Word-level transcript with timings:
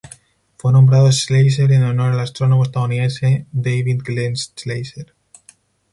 Fue 0.57 0.71
nombrado 0.73 1.11
Schleicher 1.11 1.71
en 1.71 1.83
honor 1.83 2.13
al 2.13 2.21
astrónomo 2.21 2.63
estadounidense 2.63 3.45
David 3.51 3.99
Glenn 4.03 4.35
Schleicher. 4.35 5.13